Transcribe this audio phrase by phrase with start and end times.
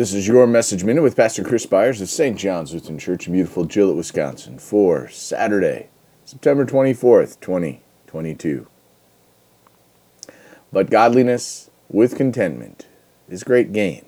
[0.00, 2.34] This is your message minute with Pastor Chris Byers of St.
[2.38, 5.90] John's Lutheran Church in beautiful Gillett, Wisconsin for Saturday,
[6.24, 8.66] September 24th, 2022.
[10.72, 12.86] But godliness with contentment
[13.28, 14.06] is great gain.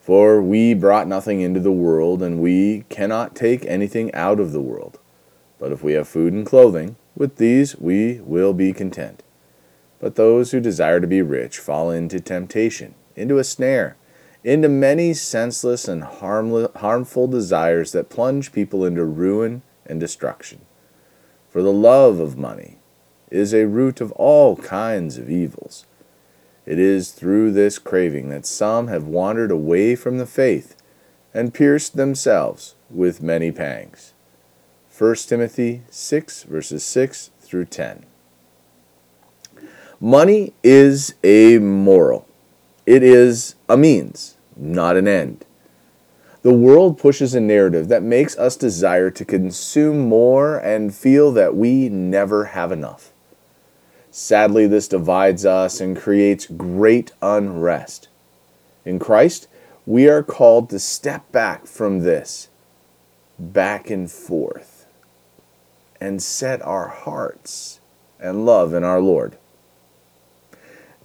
[0.00, 4.62] For we brought nothing into the world, and we cannot take anything out of the
[4.62, 4.98] world.
[5.58, 9.22] But if we have food and clothing, with these we will be content.
[10.00, 13.98] But those who desire to be rich fall into temptation, into a snare
[14.48, 20.58] into many senseless and harmful desires that plunge people into ruin and destruction.
[21.50, 22.78] For the love of money
[23.30, 25.84] is a root of all kinds of evils.
[26.64, 30.76] It is through this craving that some have wandered away from the faith
[31.34, 34.14] and pierced themselves with many pangs.
[34.96, 38.06] 1 Timothy 6, verses 6 through 10.
[40.00, 42.28] Money is a moral
[42.88, 45.44] it is a means, not an end.
[46.42, 51.56] The world pushes a narrative that makes us desire to consume more and feel that
[51.56, 53.12] we never have enough.
[54.10, 58.08] Sadly, this divides us and creates great unrest.
[58.84, 59.46] In Christ,
[59.86, 62.48] we are called to step back from this,
[63.38, 64.86] back and forth,
[66.00, 67.80] and set our hearts
[68.18, 69.36] and love in our Lord.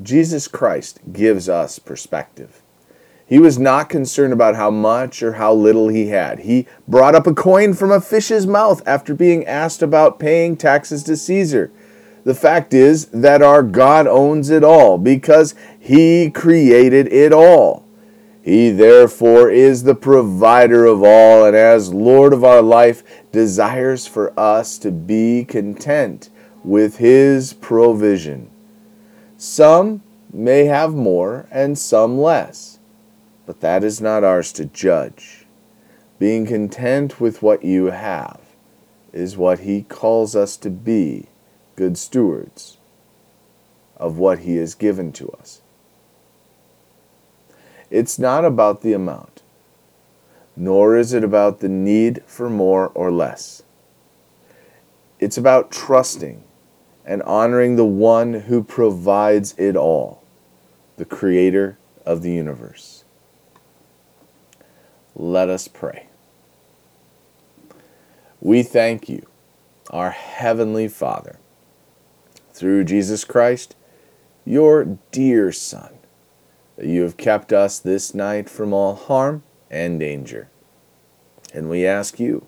[0.01, 2.62] Jesus Christ gives us perspective.
[3.33, 6.41] He was not concerned about how much or how little he had.
[6.41, 11.01] He brought up a coin from a fish's mouth after being asked about paying taxes
[11.05, 11.71] to Caesar.
[12.25, 17.87] The fact is that our God owns it all because he created it all.
[18.43, 24.31] He therefore is the provider of all, and as Lord of our life, desires for
[24.39, 26.29] us to be content
[26.63, 28.51] with his provision.
[29.37, 32.72] Some may have more and some less,
[33.45, 35.45] but that is not ours to judge.
[36.19, 38.39] Being content with what you have
[39.11, 41.27] is what He calls us to be
[41.75, 42.77] good stewards
[43.97, 45.61] of what He has given to us.
[47.89, 49.41] It's not about the amount,
[50.55, 53.63] nor is it about the need for more or less.
[55.19, 56.43] It's about trusting
[57.05, 60.23] and honoring the one who provides it all,
[60.97, 63.02] the creator of the universe.
[65.15, 66.07] Let us pray.
[68.41, 69.25] We thank you,
[69.89, 71.39] our Heavenly Father,
[72.51, 73.75] through Jesus Christ,
[74.45, 75.93] your dear Son,
[76.75, 80.49] that you have kept us this night from all harm and danger.
[81.53, 82.47] And we ask you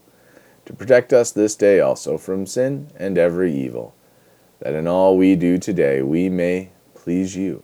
[0.66, 3.94] to protect us this day also from sin and every evil
[4.60, 7.64] that in all we do today we may please you.